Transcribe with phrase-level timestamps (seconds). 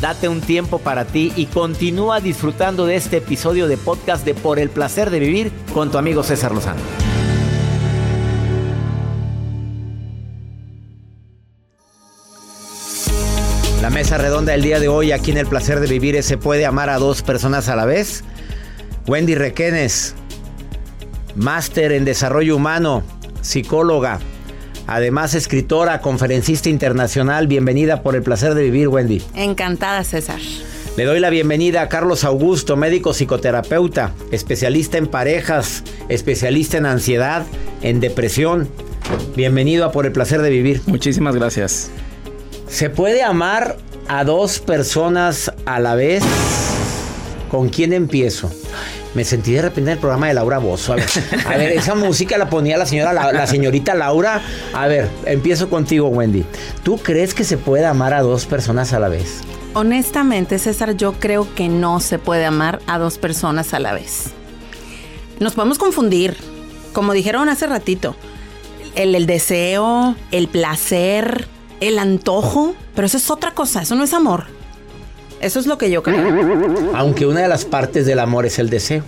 [0.00, 4.58] Date un tiempo para ti y continúa disfrutando de este episodio de podcast de Por
[4.58, 6.80] el placer de vivir con tu amigo César Lozano.
[13.80, 16.36] La mesa redonda del día de hoy aquí en el placer de vivir es ¿se
[16.36, 18.22] puede amar a dos personas a la vez?
[19.06, 20.14] Wendy Requenes,
[21.36, 23.02] máster en desarrollo humano,
[23.40, 24.18] psicóloga,
[24.86, 27.46] Además, escritora, conferencista internacional.
[27.46, 29.22] Bienvenida por el placer de vivir, Wendy.
[29.34, 30.40] Encantada, César.
[30.96, 37.44] Le doy la bienvenida a Carlos Augusto, médico psicoterapeuta, especialista en parejas, especialista en ansiedad,
[37.82, 38.68] en depresión.
[39.36, 40.80] Bienvenido a Por el placer de vivir.
[40.86, 41.90] Muchísimas gracias.
[42.68, 43.76] ¿Se puede amar
[44.08, 46.22] a dos personas a la vez?
[47.50, 48.50] ¿Con quién empiezo?
[49.16, 50.92] Me sentí de repente en el programa de Laura Bozo.
[50.92, 54.42] A ver, esa música la ponía la señora, la, señorita Laura.
[54.74, 56.44] A ver, empiezo contigo, Wendy.
[56.82, 59.40] ¿Tú crees que se puede amar a dos personas a la vez?
[59.72, 64.32] Honestamente, César, yo creo que no se puede amar a dos personas a la vez.
[65.40, 66.36] Nos podemos confundir,
[66.92, 68.16] como dijeron hace ratito.
[68.96, 71.48] El deseo, el placer,
[71.80, 74.55] el antojo, pero eso es otra cosa, eso no es amor.
[75.40, 76.92] Eso es lo que yo creo.
[76.94, 79.02] Aunque una de las partes del amor es el deseo.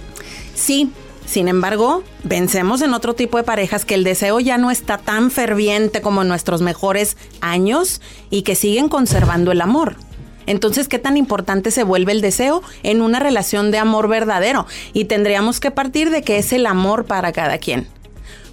[0.54, 0.90] Sí,
[1.26, 5.30] sin embargo, vencemos en otro tipo de parejas que el deseo ya no está tan
[5.30, 8.00] ferviente como en nuestros mejores años
[8.30, 9.96] y que siguen conservando el amor.
[10.46, 14.66] Entonces, ¿qué tan importante se vuelve el deseo en una relación de amor verdadero?
[14.94, 17.86] Y tendríamos que partir de que es el amor para cada quien.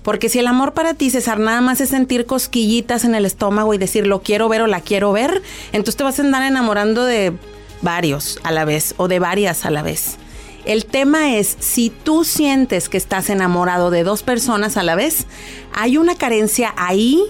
[0.04, 3.74] Porque si el amor para ti, César, nada más es sentir cosquillitas en el estómago
[3.74, 7.06] y decir lo quiero ver o la quiero ver, entonces te vas a andar enamorando
[7.06, 7.34] de
[7.82, 10.18] varios a la vez o de varias a la vez.
[10.66, 15.28] El tema es, si tú sientes que estás enamorado de dos personas a la vez,
[15.74, 17.22] hay una carencia ahí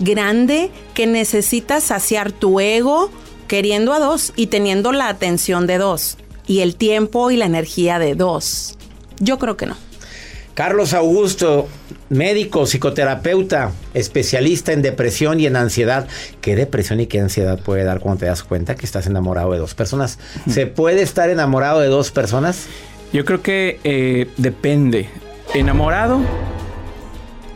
[0.00, 3.10] grande que necesitas saciar tu ego
[3.46, 6.16] queriendo a dos y teniendo la atención de dos
[6.46, 8.76] y el tiempo y la energía de dos.
[9.20, 9.76] Yo creo que no.
[10.54, 11.68] Carlos Augusto,
[12.10, 16.06] médico, psicoterapeuta, especialista en depresión y en ansiedad.
[16.40, 19.58] ¿Qué depresión y qué ansiedad puede dar cuando te das cuenta que estás enamorado de
[19.58, 20.18] dos personas?
[20.48, 22.66] ¿Se puede estar enamorado de dos personas?
[23.12, 25.08] Yo creo que eh, depende.
[25.54, 26.20] Enamorado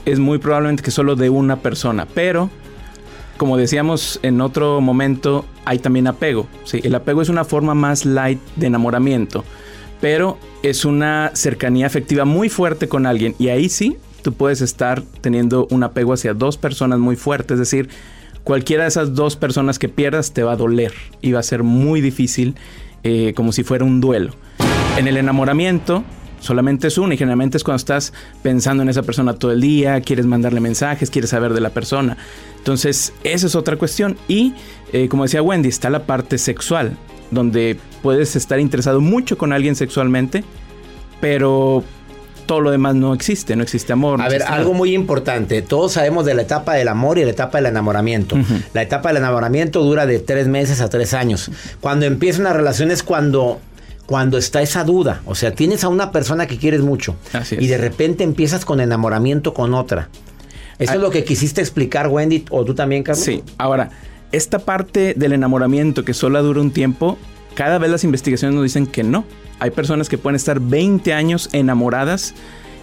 [0.04, 2.50] es muy probablemente que solo de una persona, pero
[3.36, 6.46] como decíamos en otro momento, hay también apego.
[6.64, 6.80] ¿sí?
[6.84, 9.44] El apego es una forma más light de enamoramiento
[10.02, 15.02] pero es una cercanía afectiva muy fuerte con alguien y ahí sí tú puedes estar
[15.20, 17.88] teniendo un apego hacia dos personas muy fuertes, es decir,
[18.44, 21.62] cualquiera de esas dos personas que pierdas te va a doler y va a ser
[21.62, 22.54] muy difícil
[23.02, 24.32] eh, como si fuera un duelo.
[24.96, 26.04] En el enamoramiento
[26.40, 30.00] solamente es uno y generalmente es cuando estás pensando en esa persona todo el día,
[30.00, 32.16] quieres mandarle mensajes, quieres saber de la persona.
[32.58, 34.16] Entonces, esa es otra cuestión.
[34.28, 34.54] Y
[34.92, 36.96] eh, como decía Wendy, está la parte sexual
[37.30, 40.44] donde puedes estar interesado mucho con alguien sexualmente,
[41.20, 41.82] pero
[42.46, 44.20] todo lo demás no existe, no existe amor.
[44.20, 47.58] a ver, algo muy importante, todos sabemos de la etapa del amor y la etapa
[47.58, 48.36] del enamoramiento.
[48.74, 51.50] La etapa del enamoramiento dura de tres meses a tres años.
[51.80, 53.60] Cuando empieza una relación es cuando
[54.06, 57.16] cuando está esa duda, o sea, tienes a una persona que quieres mucho
[57.52, 60.08] y de repente empiezas con enamoramiento con otra.
[60.78, 61.02] ¿Eso es ah.
[61.02, 63.24] lo que quisiste explicar, Wendy, o tú también, Carlos?
[63.24, 63.90] Sí, ahora,
[64.32, 67.18] esta parte del enamoramiento que solo dura un tiempo,
[67.54, 69.24] cada vez las investigaciones nos dicen que no.
[69.58, 72.34] Hay personas que pueden estar 20 años enamoradas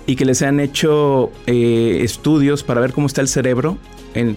[0.06, 3.77] y que les han hecho eh, estudios para ver cómo está el cerebro,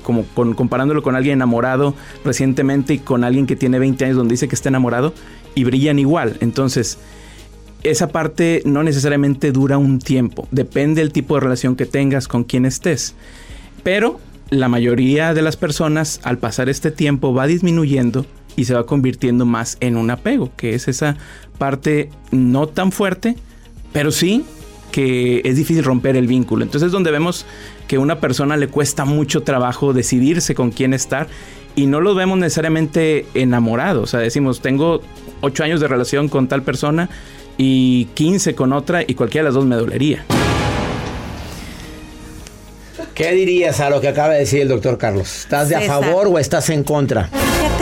[0.03, 0.25] como
[0.55, 1.95] comparándolo con alguien enamorado
[2.25, 5.15] recientemente y con alguien que tiene 20 años donde dice que está enamorado
[5.55, 6.37] y brillan igual.
[6.41, 6.99] Entonces,
[7.83, 12.45] esa parte no necesariamente dura un tiempo, depende del tipo de relación que tengas con
[12.45, 13.15] quien estés.
[13.83, 14.21] Pero
[14.51, 18.27] la mayoría de las personas al pasar este tiempo va disminuyendo
[18.57, 21.17] y se va convirtiendo más en un apego, que es esa
[21.59, 23.37] parte no tan fuerte,
[23.93, 24.45] pero sí
[24.91, 26.63] que es difícil romper el vínculo.
[26.63, 27.47] Entonces es donde vemos
[27.89, 31.29] que a una persona le cuesta mucho trabajo decidirse con quién estar
[31.75, 34.03] y no lo vemos necesariamente enamorados.
[34.03, 35.01] O sea, decimos, tengo
[35.41, 37.09] ocho años de relación con tal persona
[37.57, 40.25] y 15 con otra y cualquiera de las dos me dolería.
[43.15, 45.41] ¿Qué dirías a lo que acaba de decir el doctor Carlos?
[45.41, 47.29] ¿Estás de a favor o estás en contra?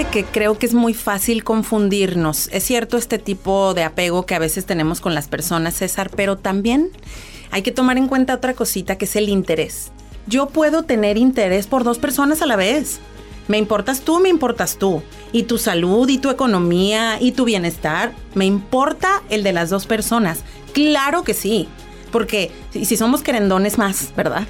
[0.01, 2.49] Que creo que es muy fácil confundirnos.
[2.49, 6.37] Es cierto este tipo de apego que a veces tenemos con las personas, César, pero
[6.37, 6.91] también
[7.53, 9.93] hay que tomar en cuenta otra cosita que es el interés.
[10.27, 12.99] Yo puedo tener interés por dos personas a la vez.
[13.47, 15.01] Me importas tú, me importas tú.
[15.33, 18.13] Y tu salud, y tu economía, y tu bienestar.
[18.35, 20.41] Me importa el de las dos personas.
[20.73, 21.69] Claro que sí.
[22.11, 24.49] Porque si somos querendones más, ¿verdad?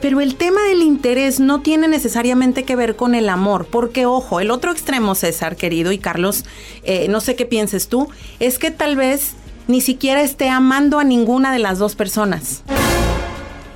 [0.00, 4.40] Pero el tema del interés no tiene necesariamente que ver con el amor, porque ojo,
[4.40, 6.44] el otro extremo, César, querido, y Carlos,
[6.84, 8.08] eh, no sé qué pienses tú,
[8.38, 9.32] es que tal vez
[9.68, 12.62] ni siquiera esté amando a ninguna de las dos personas.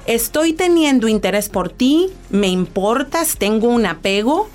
[0.07, 4.49] Estoy teniendo interés por ti, me importas, tengo un apego,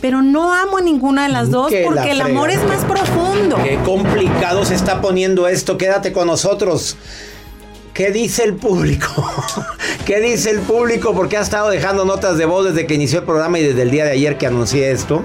[0.00, 3.56] pero no amo a ninguna de las dos porque el amor es más profundo.
[3.62, 6.96] Qué complicado se está poniendo esto, quédate con nosotros.
[7.96, 9.08] ¿Qué dice el público?
[10.04, 11.14] ¿Qué dice el público?
[11.14, 13.90] Porque ha estado dejando notas de voz desde que inició el programa y desde el
[13.90, 15.22] día de ayer que anuncié esto.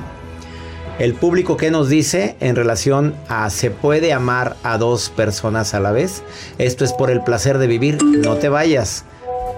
[0.98, 5.82] El público, ¿qué nos dice en relación a se puede amar a dos personas a
[5.82, 6.24] la vez?
[6.60, 8.02] Esto es por el placer de vivir.
[8.02, 9.04] No te vayas.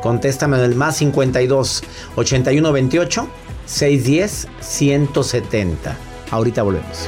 [0.02, 1.84] Contéstame en el más 52
[2.16, 3.28] 81 28
[3.68, 5.98] 610 170.
[6.32, 7.08] Ahorita volvemos.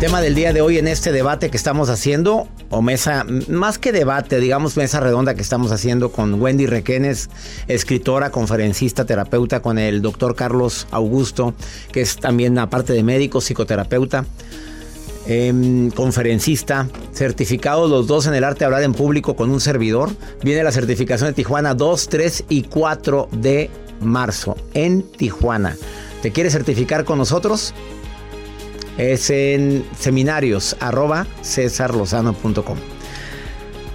[0.00, 3.92] Tema del día de hoy en este debate que estamos haciendo, o mesa, más que
[3.92, 7.28] debate, digamos mesa redonda que estamos haciendo con Wendy Requenes,
[7.68, 11.52] escritora, conferencista, terapeuta, con el doctor Carlos Augusto,
[11.92, 14.24] que es también aparte de médico, psicoterapeuta,
[15.26, 20.08] em, conferencista, certificado los dos en el arte de hablar en público con un servidor.
[20.42, 23.68] Viene la certificación de Tijuana 2, 3 y 4 de
[24.00, 25.76] marzo en Tijuana.
[26.22, 27.74] ¿Te quieres certificar con nosotros?
[29.00, 31.26] Es en seminarios arroba.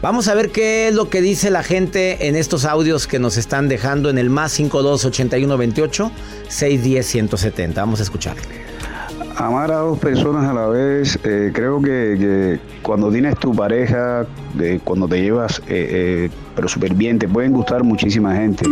[0.01, 3.37] Vamos a ver qué es lo que dice la gente en estos audios que nos
[3.37, 6.11] están dejando en el más 52 81 28
[6.47, 7.81] 610 170.
[7.81, 8.35] Vamos a escuchar.
[9.37, 14.25] Amar a dos personas a la vez, eh, creo que, cuando tienes tu pareja,
[14.85, 18.65] cuando te llevas, eh, eh, pero súper bien, te pueden gustar muchísima gente.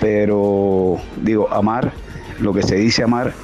[0.00, 1.92] Pero digo, amar,
[2.40, 3.34] lo que se dice amar,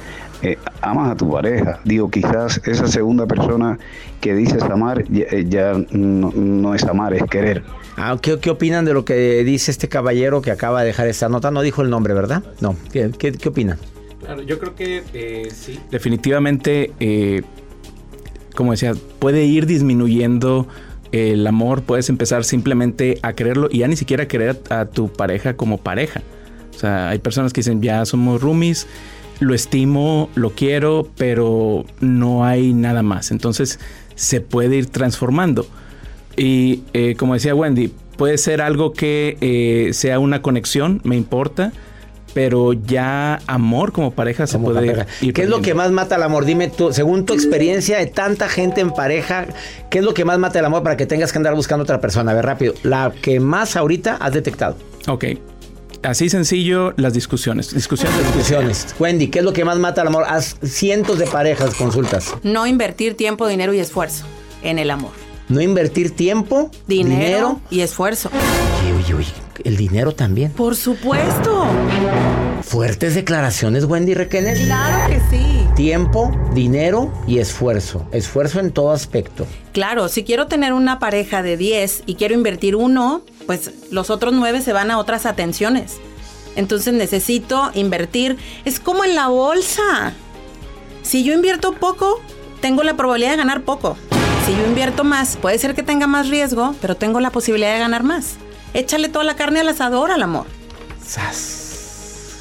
[0.43, 1.79] eh, amas a tu pareja.
[1.85, 3.79] Digo, quizás esa segunda persona
[4.19, 7.63] que dices amar ya, eh, no, es amar, es querer.
[7.95, 11.29] Ah, ¿qué, ¿qué, opinan de lo que dice este caballero que acaba de dejar esta
[11.29, 11.49] nota?
[11.49, 12.43] No dijo el nombre, ¿verdad?
[12.59, 12.75] No.
[12.91, 13.77] ¿Qué, qué, opinan?
[14.19, 15.79] Claro, yo creo que eh, sí.
[15.89, 16.91] Definitivamente,
[18.53, 20.67] como decía, puede ir disminuyendo
[21.13, 25.55] el amor, puedes empezar simplemente a quererlo y ya ni siquiera querer a tu pareja
[25.55, 26.21] como pareja.
[26.75, 28.87] O sea, hay personas que dicen, ya somos roomies,
[29.43, 33.31] lo estimo, lo quiero, pero no hay nada más.
[33.31, 33.79] Entonces
[34.15, 35.67] se puede ir transformando.
[36.35, 41.71] Y eh, como decía Wendy, puede ser algo que eh, sea una conexión, me importa,
[42.33, 45.07] pero ya amor como pareja se puede pareja.
[45.21, 46.45] ir ¿Qué es lo que más mata el amor?
[46.45, 49.45] Dime tú, según tu experiencia de tanta gente en pareja,
[49.91, 52.01] ¿qué es lo que más mata el amor para que tengas que andar buscando otra
[52.01, 52.31] persona?
[52.31, 52.73] A ver, rápido.
[52.83, 54.75] La que más ahorita has detectado.
[55.07, 55.25] Ok.
[56.03, 57.73] Así sencillo, las discusiones.
[57.73, 58.95] Discusiones de Discusiones.
[58.99, 60.25] Wendy, ¿qué es lo que más mata el amor?
[60.27, 62.33] Haz cientos de parejas, consultas.
[62.43, 64.25] No invertir tiempo, dinero y esfuerzo
[64.63, 65.11] en el amor.
[65.49, 67.61] No invertir tiempo, Dinero, dinero.
[67.69, 68.29] y esfuerzo.
[68.85, 69.25] Uy, uy, uy,
[69.63, 70.51] el dinero también.
[70.51, 71.65] Por supuesto.
[72.63, 74.59] Fuertes declaraciones, Wendy Requenes.
[74.65, 75.52] Claro que sí.
[75.75, 78.05] Tiempo, dinero y esfuerzo.
[78.11, 79.47] Esfuerzo en todo aspecto.
[79.71, 84.33] Claro, si quiero tener una pareja de 10 y quiero invertir uno, pues los otros
[84.33, 85.97] 9 se van a otras atenciones.
[86.55, 88.37] Entonces necesito invertir.
[88.65, 90.13] Es como en la bolsa.
[91.01, 92.21] Si yo invierto poco,
[92.61, 93.97] tengo la probabilidad de ganar poco.
[94.45, 97.79] Si yo invierto más, puede ser que tenga más riesgo, pero tengo la posibilidad de
[97.79, 98.35] ganar más.
[98.75, 100.45] Échale toda la carne al asador al amor.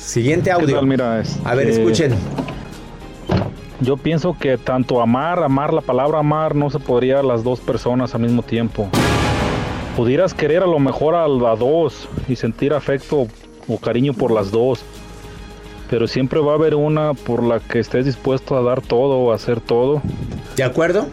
[0.05, 0.83] Siguiente audio.
[0.83, 2.15] Mira, es- A ver, eh, escuchen.
[3.83, 7.59] Yo pienso que tanto amar, amar, la palabra amar no se podría a las dos
[7.59, 8.89] personas al mismo tiempo.
[9.97, 13.27] Pudieras querer a lo mejor a, a dos y sentir afecto
[13.67, 14.85] o cariño por las dos,
[15.91, 19.33] pero siempre va a haber una por la que estés dispuesto a dar todo o
[19.33, 20.01] a hacer todo.
[20.57, 21.09] ¿De acuerdo?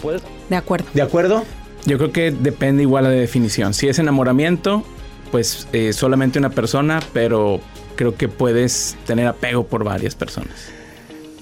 [0.00, 0.86] Puedes De acuerdo.
[0.94, 1.44] ¿De acuerdo?
[1.84, 3.74] Yo creo que depende igual la definición.
[3.74, 4.82] Si es enamoramiento,
[5.30, 7.60] pues eh, solamente una persona, pero
[7.96, 10.72] creo que puedes tener apego por varias personas.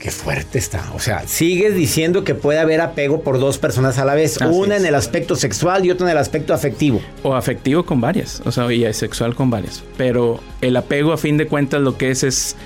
[0.03, 0.91] Qué fuerte está.
[0.97, 4.43] O sea, sigues diciendo que puede haber apego por dos personas a la vez.
[4.43, 4.81] Así una es.
[4.81, 7.01] en el aspecto sexual y otra en el aspecto afectivo.
[7.23, 9.85] O afectivo con varias, o sea, y sexual con varias.
[9.97, 12.57] Pero el apego, a fin de cuentas, lo que es es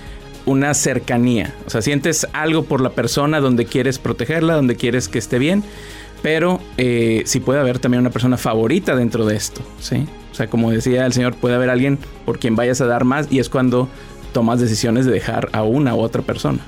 [0.47, 1.55] una cercanía.
[1.67, 5.63] O sea, sientes algo por la persona donde quieres protegerla, donde quieres que esté bien.
[6.23, 10.07] Pero eh, sí puede haber también una persona favorita dentro de esto, ¿sí?
[10.33, 13.27] O sea, como decía el señor, puede haber alguien por quien vayas a dar más
[13.31, 13.91] y es cuando
[14.33, 16.61] tomas decisiones de dejar a una u otra persona.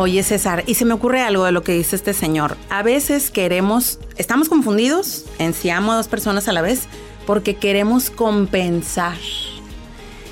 [0.00, 2.56] Oye, César, y se me ocurre algo de lo que dice este señor.
[2.70, 6.84] A veces queremos, estamos confundidos en si amo a dos personas a la vez
[7.26, 9.18] porque queremos compensar.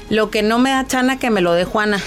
[0.09, 2.01] Lo que no me da Chana, que me lo dé Juana.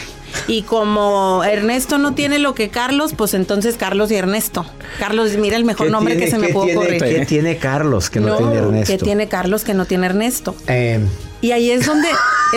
[0.48, 4.66] Y como Ernesto no tiene lo que Carlos, pues entonces Carlos y Ernesto.
[4.98, 7.04] Carlos, mira el mejor ¿Qué nombre que se me qué puede tiene- ocurrir.
[7.20, 8.92] ¿Qué tiene Carlos que no, tiene Ernesto?
[8.92, 10.56] que tiene Carlos que no tiene Ernesto.
[10.66, 11.00] Eh,
[11.42, 12.08] Y ahí es donde,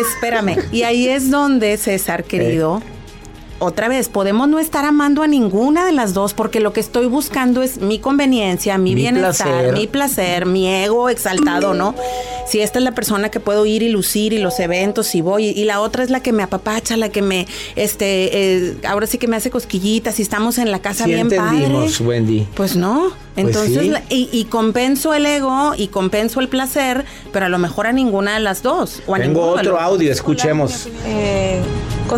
[0.01, 2.83] espérame, y ahí es donde, César querido,
[3.59, 7.07] otra vez, podemos no estar amando a ninguna de las dos porque lo que estoy
[7.07, 9.73] buscando es mi conveniencia, mi, Mi bienestar, placer.
[9.75, 11.95] mi placer, mi ego exaltado, ¿no?
[12.47, 15.47] Si esta es la persona que puedo ir y lucir y los eventos y voy,
[15.47, 18.31] y la otra es la que me apapacha, la que me, este,
[18.67, 21.41] eh, ahora sí que me hace cosquillitas y estamos en la casa sí bien padre.
[21.65, 22.47] entendimos, Wendy.
[22.55, 23.13] Pues no.
[23.35, 24.29] Pues Entonces, sí.
[24.33, 28.35] y, y compenso el ego y compenso el placer, pero a lo mejor a ninguna
[28.35, 29.01] de las dos.
[29.07, 30.87] O a Tengo otro audio, escuchemos.
[31.07, 31.61] Eh,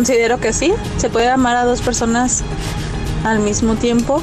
[0.01, 2.43] considero que sí, se puede amar a dos personas
[3.25, 4.21] al mismo tiempo,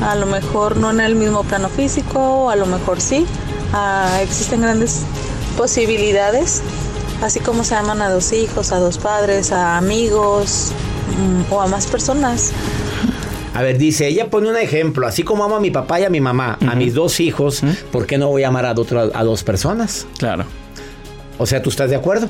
[0.00, 3.26] a lo mejor no en el mismo plano físico, a lo mejor sí,
[3.72, 5.00] Ah, existen grandes
[5.56, 6.62] posibilidades,
[7.22, 10.70] así como se aman a dos hijos, a dos padres, a amigos
[11.18, 12.52] mm, o a más personas.
[13.54, 16.10] A ver, dice, ella pone un ejemplo, así como amo a mi papá y a
[16.10, 19.24] mi mamá, a mis dos hijos, ¿por qué no voy a amar a, otro- a
[19.24, 20.06] dos personas?
[20.18, 20.44] Claro.
[21.38, 22.28] O sea, ¿tú estás de acuerdo?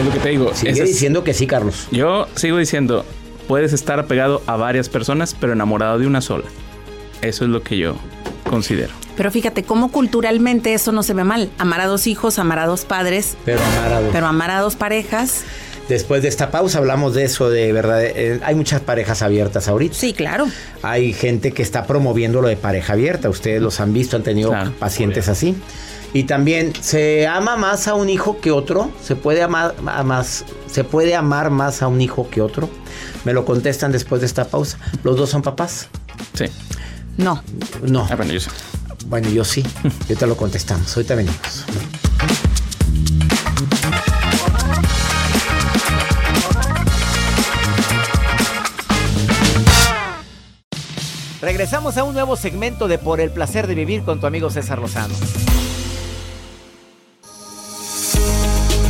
[0.00, 0.54] Es lo que te digo.
[0.54, 1.86] Sigue es- diciendo que sí, Carlos.
[1.90, 3.04] Yo sigo diciendo,
[3.48, 6.44] puedes estar apegado a varias personas, pero enamorado de una sola.
[7.22, 7.96] Eso es lo que yo
[8.48, 8.92] considero.
[9.16, 11.50] Pero fíjate cómo culturalmente eso no se ve mal.
[11.58, 14.10] Amar a dos hijos, amar a dos padres, Pero amar a dos.
[14.12, 15.42] pero amar a dos parejas.
[15.90, 18.04] Después de esta pausa hablamos de eso, de verdad.
[18.04, 19.92] eh, hay muchas parejas abiertas ahorita.
[19.96, 20.46] Sí, claro.
[20.82, 23.28] Hay gente que está promoviendo lo de pareja abierta.
[23.28, 25.56] Ustedes los han visto, han tenido pacientes así.
[26.12, 28.92] Y también, ¿se ama más a un hijo que otro?
[29.02, 32.70] ¿Se puede amar a más, ¿se puede amar más a un hijo que otro?
[33.24, 34.78] Me lo contestan después de esta pausa.
[35.02, 35.88] ¿Los dos son papás?
[36.34, 36.44] Sí.
[37.16, 37.42] No.
[37.82, 38.06] No.
[38.08, 38.50] Ah, bueno, yo sí.
[39.06, 39.64] Bueno, yo sí.
[40.08, 40.96] Yo te lo contestamos.
[40.96, 41.64] Ahorita venimos.
[51.42, 54.78] Regresamos a un nuevo segmento de Por el placer de vivir con tu amigo César
[54.78, 55.14] Lozano.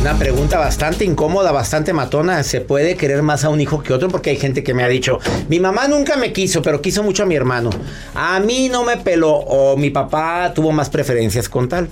[0.01, 2.43] Una pregunta bastante incómoda, bastante matona.
[2.43, 4.09] ¿Se puede querer más a un hijo que otro?
[4.09, 7.23] Porque hay gente que me ha dicho, mi mamá nunca me quiso, pero quiso mucho
[7.23, 7.69] a mi hermano.
[8.15, 11.87] A mí no me peló o mi papá tuvo más preferencias con tal.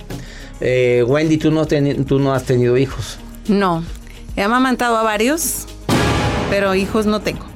[0.60, 3.18] Eh, Wendy, ¿tú no, tú no has tenido hijos.
[3.48, 3.82] No.
[4.36, 5.66] He amamantado a varios,
[6.50, 7.49] pero hijos no tengo.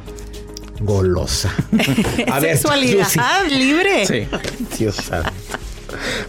[0.85, 1.53] Golosa.
[2.31, 3.07] A ver, Sexualidad
[3.45, 3.55] Lucy.
[3.59, 4.07] libre.
[4.07, 4.27] Sí.
[4.79, 5.31] Dios santo.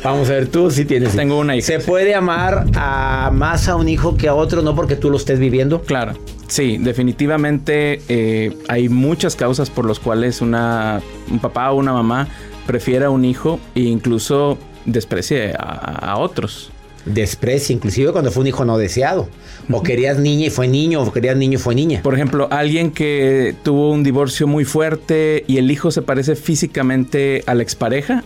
[0.04, 1.16] Vamos a ver, tú sí tienes.
[1.16, 1.66] Tengo una hija.
[1.66, 5.18] ¿Se puede amar a más a un hijo que a otro, no porque tú lo
[5.18, 5.82] estés viviendo?
[5.82, 6.14] Claro.
[6.48, 12.28] Sí, definitivamente eh, hay muchas causas por las cuales una, un papá o una mamá
[12.68, 16.72] prefiere a un hijo e incluso desprecie a, a otros.
[17.06, 19.28] Desprecia, inclusive cuando fue un hijo no deseado.
[19.72, 22.02] O querías niña y fue niño, o querías niño y fue niña.
[22.04, 27.44] Por ejemplo, alguien que tuvo un divorcio muy fuerte y el hijo se parece físicamente
[27.46, 28.24] a la expareja,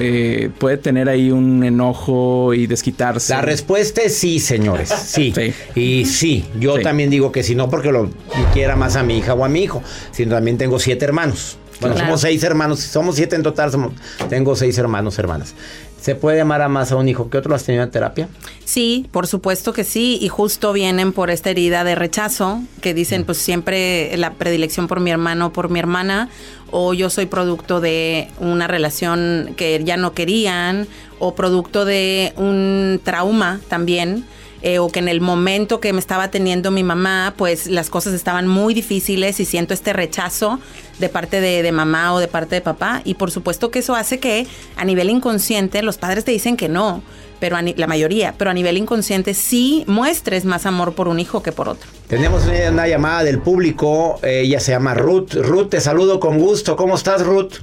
[0.00, 3.32] eh, puede tener ahí un enojo y desquitarse.
[3.34, 4.88] La respuesta es sí, señores.
[4.88, 5.32] Sí.
[5.74, 6.82] Y sí, yo Sí.
[6.82, 8.10] también digo que sí, no porque lo
[8.52, 11.58] quiera más a mi hija o a mi hijo, sino también tengo siete hermanos.
[11.80, 12.08] Bueno, Claro.
[12.10, 13.92] somos seis hermanos, somos siete en total, somos-
[14.28, 15.54] tengo seis hermanos, hermanas.
[16.02, 17.50] ¿Se puede amar a más a un hijo que otro?
[17.50, 18.28] ¿Lo has tenido en terapia?
[18.64, 23.24] Sí, por supuesto que sí, y justo vienen por esta herida de rechazo, que dicen
[23.24, 26.28] pues siempre la predilección por mi hermano o por mi hermana,
[26.72, 30.88] o yo soy producto de una relación que ya no querían,
[31.20, 34.24] o producto de un trauma también.
[34.62, 38.14] Eh, o que en el momento que me estaba teniendo mi mamá, pues las cosas
[38.14, 40.60] estaban muy difíciles y siento este rechazo
[40.98, 43.02] de parte de, mamá o de parte de papá.
[43.04, 46.68] Y por supuesto que eso hace que a nivel inconsciente los padres te dicen que
[46.68, 47.02] no,
[47.40, 51.50] pero la mayoría, pero a nivel inconsciente sí muestres más amor por un hijo que
[51.50, 51.90] por otro.
[52.06, 55.34] Tenemos una, una llamada del público, eh, ella se llama Ruth.
[55.34, 56.76] Ruth, te saludo con gusto.
[56.76, 57.54] ¿Cómo estás, Ruth?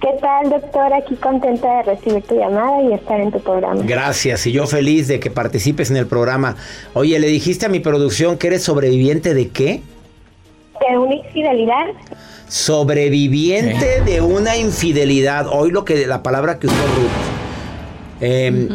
[0.00, 0.92] ¿Qué tal, doctor?
[0.92, 3.80] Aquí contenta de recibir tu llamada y estar en tu programa.
[3.84, 6.56] Gracias, y yo feliz de que participes en el programa.
[6.92, 9.80] Oye, le dijiste a mi producción que eres sobreviviente de qué?
[10.86, 11.86] ¿De una infidelidad?
[12.46, 15.46] Sobreviviente de una infidelidad.
[15.50, 18.20] Hoy lo que la palabra que usó Ruth.
[18.20, 18.68] Eh,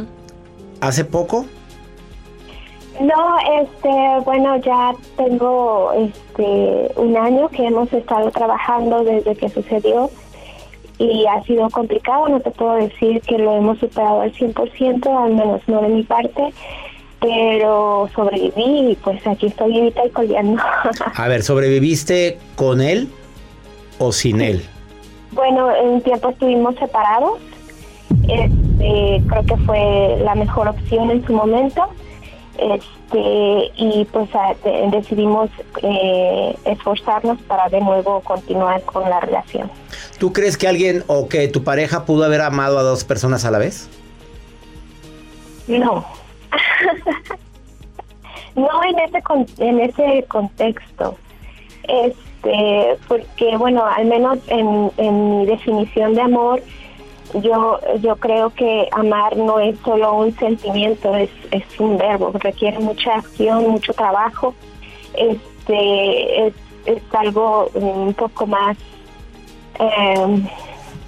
[0.82, 1.46] ¿Hace poco?
[3.00, 3.90] No, este,
[4.26, 10.10] bueno, ya tengo este un año que hemos estado trabajando desde que sucedió
[11.02, 15.34] y ha sido complicado, no te puedo decir que lo hemos superado al 100%, al
[15.34, 16.54] menos no de mi parte,
[17.20, 20.62] pero sobreviví y pues aquí estoy vivita y coleando.
[21.16, 23.10] A ver, ¿sobreviviste con él
[23.98, 24.64] o sin él?
[25.32, 27.40] Bueno, en un tiempo estuvimos separados.
[28.28, 31.88] Este, creo que fue la mejor opción en su momento.
[32.62, 34.30] Este, y pues
[34.92, 35.50] decidimos
[35.82, 39.70] eh, esforzarnos para de nuevo continuar con la relación.
[40.20, 43.52] ¿Tú crees que alguien o que tu pareja pudo haber amado a dos personas a
[43.52, 43.90] la vez?
[45.68, 46.06] No.
[48.56, 51.16] no en ese con- en ese contexto.
[51.88, 56.62] Este, porque bueno, al menos en, en mi definición de amor,
[57.36, 62.80] yo yo creo que amar no es solo un sentimiento, es, es un verbo, requiere
[62.80, 64.54] mucha acción, mucho trabajo.
[65.14, 66.54] Este es,
[67.12, 68.76] algo un poco más
[69.80, 70.42] eh,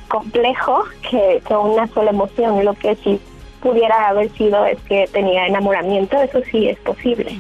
[0.08, 2.64] complejo que, que una sola emoción.
[2.64, 3.20] Lo que sí
[3.62, 7.40] pudiera haber sido es que tenía enamoramiento, eso sí es posible.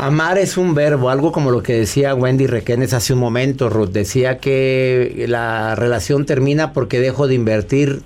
[0.00, 3.90] Amar es un verbo, algo como lo que decía Wendy Requenes hace un momento, Ruth.
[3.90, 8.00] Decía que la relación termina porque dejo de invertir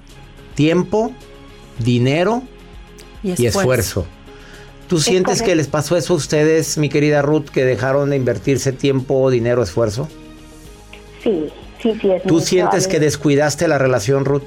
[0.56, 1.12] tiempo,
[1.78, 2.42] dinero
[3.22, 4.06] Y y esfuerzo.
[4.88, 8.16] ¿Tú Es sientes que les pasó eso a ustedes, mi querida Ruth, que dejaron de
[8.16, 10.08] invertirse tiempo, dinero, esfuerzo?
[11.22, 11.46] Sí,
[11.80, 14.42] sí, sí es ¿Tú sientes que descuidaste la relación, Ruth?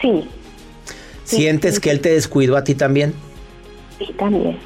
[0.00, 0.26] Sí,
[1.24, 1.80] Sí, ¿Sientes sí.
[1.82, 3.12] que él te descuidó a ti también?
[3.98, 4.56] sí, también.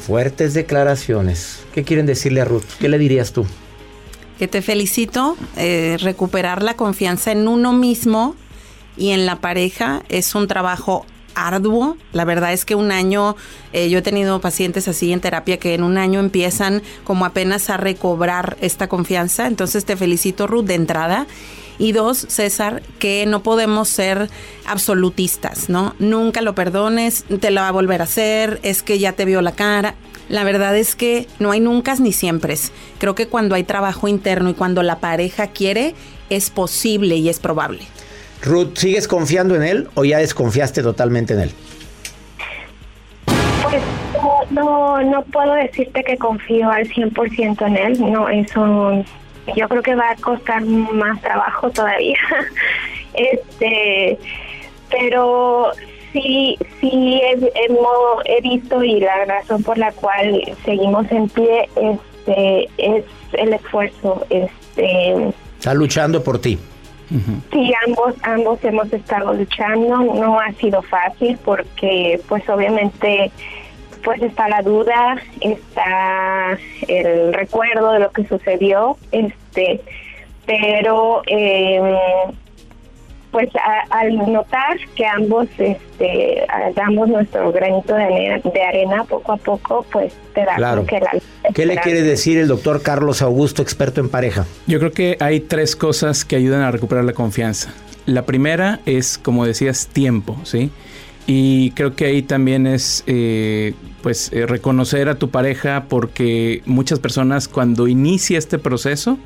[0.00, 1.60] Fuertes declaraciones.
[1.72, 2.64] ¿Qué quieren decirle a Ruth?
[2.78, 3.46] ¿Qué le dirías tú?
[4.38, 8.34] Que te felicito, eh, recuperar la confianza en uno mismo
[8.96, 11.96] y en la pareja es un trabajo arduo.
[12.12, 13.36] La verdad es que un año,
[13.72, 17.70] eh, yo he tenido pacientes así en terapia que en un año empiezan como apenas
[17.70, 19.46] a recobrar esta confianza.
[19.46, 21.26] Entonces te felicito, Ruth, de entrada.
[21.80, 24.28] Y dos, César, que no podemos ser
[24.66, 25.94] absolutistas, ¿no?
[25.98, 29.40] Nunca lo perdones, te lo va a volver a hacer, es que ya te vio
[29.40, 29.94] la cara.
[30.28, 32.54] La verdad es que no hay nunca ni siempre.
[32.98, 35.94] Creo que cuando hay trabajo interno y cuando la pareja quiere,
[36.28, 37.80] es posible y es probable.
[38.42, 41.50] Ruth, ¿sigues confiando en él o ya desconfiaste totalmente en él?
[43.62, 43.82] Pues
[44.50, 49.02] no, no puedo decirte que confío al 100% en él, no, eso
[49.56, 52.18] yo creo que va a costar más trabajo todavía.
[53.14, 54.18] este,
[54.90, 55.72] pero
[56.12, 57.52] sí, sí he,
[58.24, 64.26] he visto y la razón por la cual seguimos en pie este, es el esfuerzo.
[64.30, 66.58] Este, Está luchando por ti.
[67.52, 69.98] Sí, ambos, ambos hemos estado luchando.
[69.98, 73.32] No ha sido fácil porque, pues, obviamente,
[74.02, 76.58] pues está la duda, está
[76.88, 79.80] el recuerdo de lo que sucedió, este,
[80.46, 81.80] pero eh,
[83.30, 83.48] pues
[83.90, 90.44] al notar que ambos este damos nuestro granito de, arena poco a poco pues te
[90.44, 90.84] da claro.
[90.84, 91.12] que la
[91.54, 94.46] ¿Qué le quiere decir el doctor Carlos Augusto, experto en pareja?
[94.66, 97.72] Yo creo que hay tres cosas que ayudan a recuperar la confianza.
[98.06, 100.70] La primera es, como decías, tiempo, ¿sí?
[101.32, 106.98] Y creo que ahí también es, eh, pues, eh, reconocer a tu pareja porque muchas
[106.98, 109.16] personas cuando inicia este proceso,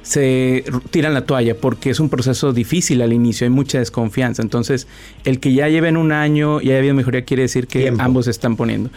[0.00, 4.40] se tiran la toalla porque es un proceso difícil al inicio, hay mucha desconfianza.
[4.40, 4.86] Entonces,
[5.26, 8.30] el que ya lleven un año y haya habido mejoría quiere decir que ambos se
[8.30, 8.88] están poniendo.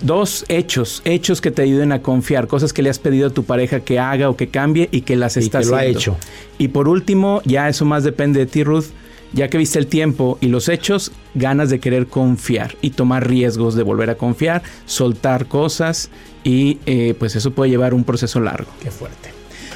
[0.00, 3.42] Dos, hechos, hechos que te ayuden a confiar, cosas que le has pedido a tu
[3.42, 5.76] pareja que haga o que cambie y que las está haciendo.
[5.76, 6.16] Lo ha hecho.
[6.56, 8.86] Y por último, ya eso más depende de ti, Ruth.
[9.32, 13.74] Ya que viste el tiempo y los hechos, ganas de querer confiar y tomar riesgos
[13.74, 16.10] de volver a confiar, soltar cosas
[16.42, 18.70] y eh, pues eso puede llevar un proceso largo.
[18.82, 19.30] Qué fuerte.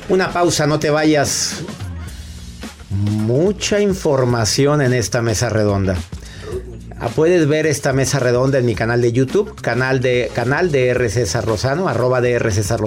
[0.08, 1.62] Una pausa, no te vayas.
[2.90, 5.96] Mucha información en esta mesa redonda.
[7.04, 10.88] Ah, puedes ver esta mesa redonda en mi canal de YouTube, canal de, canal de
[10.88, 11.10] R.
[11.10, 12.50] César Lozano, arroba de R.
[12.50, 12.80] César.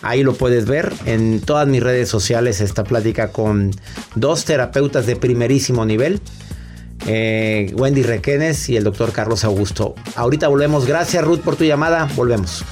[0.00, 3.72] Ahí lo puedes ver en todas mis redes sociales, esta plática con
[4.14, 6.20] dos terapeutas de primerísimo nivel.
[7.08, 9.96] Eh, Wendy Requenes y el doctor Carlos Augusto.
[10.14, 10.86] Ahorita volvemos.
[10.86, 12.08] Gracias Ruth por tu llamada.
[12.14, 12.64] Volvemos.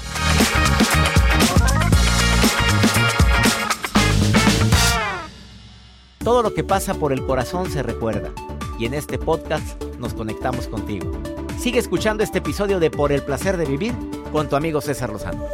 [6.23, 8.31] Todo lo que pasa por el corazón se recuerda
[8.79, 11.13] y en este podcast nos conectamos contigo.
[11.61, 13.95] Sigue escuchando este episodio de Por el placer de vivir
[14.33, 15.47] con tu amigo César Lozano.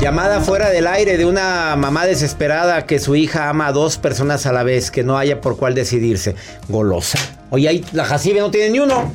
[0.00, 4.46] Llamada fuera del aire de una mamá desesperada que su hija ama a dos personas
[4.46, 6.36] a la vez, que no haya por cuál decidirse.
[6.68, 7.18] Golosa.
[7.50, 9.12] Oye, ahí la Jacibe no tiene ni uno.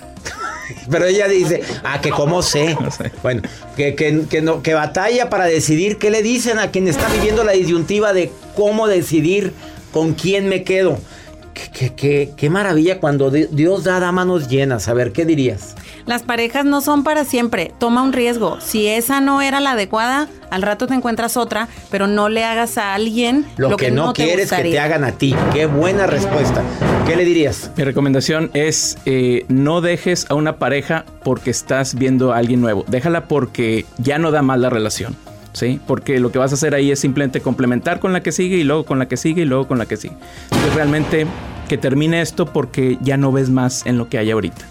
[0.90, 2.76] Pero ella dice, ah, que cómo sé.
[3.22, 3.42] Bueno,
[3.76, 7.52] que, que, no, que batalla para decidir qué le dicen a quien está viviendo la
[7.52, 9.52] disyuntiva de cómo decidir
[9.92, 10.98] con quién me quedo.
[11.54, 14.88] Qué, qué, qué maravilla cuando Dios da, da manos llenas.
[14.88, 15.74] A ver, ¿qué dirías?
[16.06, 17.72] Las parejas no son para siempre.
[17.78, 18.60] Toma un riesgo.
[18.60, 22.78] Si esa no era la adecuada, al rato te encuentras otra, pero no le hagas
[22.78, 25.34] a alguien lo, que, no, quieres que te hagan a ti.
[25.52, 26.62] Qué buena respuesta.
[27.06, 27.70] ¿Qué le dirías?
[27.76, 32.84] Mi recomendación es eh, no dejes a una pareja porque estás viendo a alguien nuevo.
[32.88, 35.16] Déjala porque ya no da mal la relación.
[35.52, 35.80] ¿Sí?
[35.86, 38.64] Porque lo que vas a hacer ahí es simplemente complementar con la que sigue y
[38.64, 40.16] luego con la que sigue y luego con la que sigue.
[40.44, 41.26] Entonces realmente
[41.68, 44.64] que termine esto porque ya no ves más en lo que hay ahorita.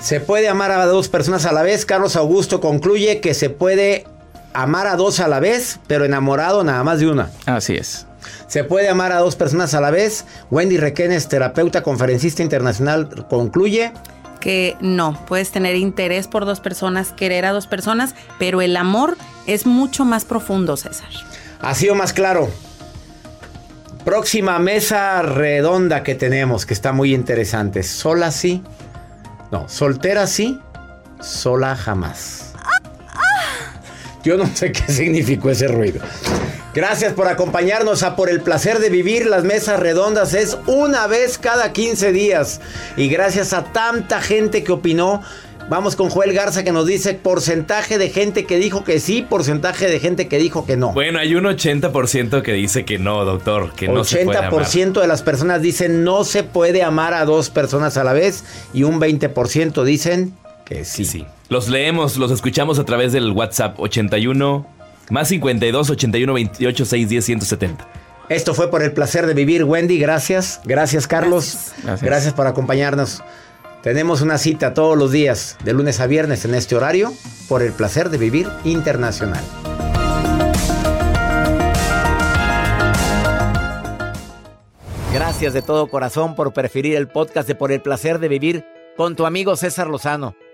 [0.00, 1.84] Se puede amar a dos personas a la vez.
[1.84, 4.06] Carlos Augusto concluye que se puede
[4.54, 7.30] amar a dos a la vez, pero enamorado nada más de una.
[7.46, 8.06] Así es.
[8.46, 10.24] Se puede amar a dos personas a la vez.
[10.50, 13.92] Wendy Requenes, terapeuta, conferencista internacional, concluye
[14.40, 19.16] que no, puedes tener interés por dos personas, querer a dos personas, pero el amor
[19.46, 21.10] es mucho más profundo, César.
[21.60, 22.50] Ha sido más claro.
[24.04, 27.82] Próxima mesa redonda que tenemos, que está muy interesante.
[27.82, 28.62] Sola sí,
[29.52, 30.58] no, soltera sí,
[31.20, 32.54] sola jamás.
[34.22, 36.00] Yo no sé qué significó ese ruido.
[36.72, 39.26] Gracias por acompañarnos a Por el Placer de Vivir.
[39.26, 42.60] Las mesas redondas es una vez cada 15 días.
[42.96, 45.20] Y gracias a tanta gente que opinó.
[45.68, 49.88] Vamos con Joel Garza que nos dice porcentaje de gente que dijo que sí, porcentaje
[49.88, 50.92] de gente que dijo que no.
[50.92, 54.52] Bueno, hay un 80% que dice que no, doctor, que no se puede amar.
[54.52, 58.44] 80% de las personas dicen no se puede amar a dos personas a la vez
[58.72, 61.04] y un 20% dicen que sí.
[61.04, 64.79] Sí, Los leemos, los escuchamos a través del WhatsApp 81
[65.10, 67.88] más 52 81 28 610 170.
[68.28, 69.98] Esto fue por el placer de vivir, Wendy.
[69.98, 70.60] Gracias.
[70.64, 71.72] Gracias, Carlos.
[71.82, 73.22] Gracias, Gracias por acompañarnos.
[73.82, 77.12] Tenemos una cita todos los días, de lunes a viernes en este horario,
[77.48, 79.42] por el placer de vivir internacional.
[85.12, 88.64] Gracias de todo corazón por preferir el podcast de Por el placer de vivir
[88.96, 90.36] con tu amigo César Lozano.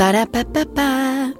[0.00, 1.39] Ba-da-ba-ba-ba.